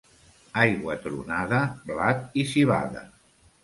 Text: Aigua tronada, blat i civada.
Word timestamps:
Aigua 0.61 0.95
tronada, 1.05 1.61
blat 1.93 2.29
i 2.45 2.51
civada. 2.57 3.09